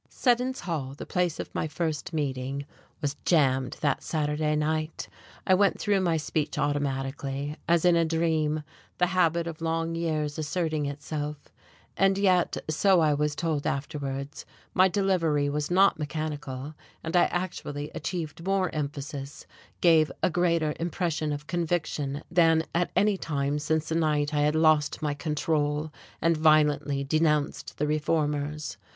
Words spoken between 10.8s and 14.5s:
itself. And yet so I was told afterwards